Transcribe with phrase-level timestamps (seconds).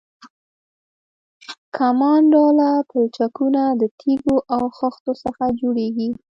[1.75, 6.09] کمان ډوله پلچکونه د تیږو او خښتو څخه جوړیږي